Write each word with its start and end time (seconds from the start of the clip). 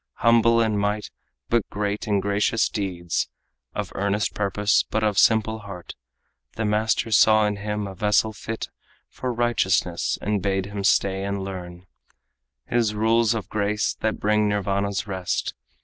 Humble 0.15 0.59
in 0.61 0.79
mind 0.79 1.11
but 1.47 1.69
great 1.69 2.07
in 2.07 2.21
gracious 2.21 2.67
deeds, 2.69 3.29
Of 3.75 3.91
earnest 3.93 4.33
purpose 4.33 4.81
but 4.81 5.03
of 5.03 5.19
simple 5.19 5.59
heart, 5.59 5.93
The 6.55 6.65
master 6.65 7.11
saw 7.11 7.45
in 7.45 7.57
him 7.57 7.85
a 7.85 7.93
vessel 7.93 8.33
fit 8.33 8.69
For 9.09 9.31
righteousness, 9.31 10.17
and 10.19 10.41
bade 10.41 10.65
him 10.65 10.83
stay 10.83 11.23
and 11.23 11.43
learn 11.43 11.85
His 12.65 12.95
rules 12.95 13.35
of 13.35 13.47
grace 13.47 13.93
that 13.99 14.19
bring 14.19 14.49
Nirvana's 14.49 15.05
rest. 15.05 15.53